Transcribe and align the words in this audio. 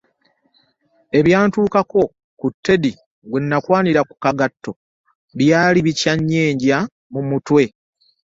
Ebyantuukako 1.19 2.01
ku 2.39 2.47
Teddy, 2.63 2.91
gwe 3.29 3.39
nakwanira 3.49 4.01
ku 4.09 4.15
kagatto, 4.23 4.71
byali 5.37 5.79
bikyannyenja 5.87 6.77
mu 7.11 7.19
bwongo. 7.25 7.65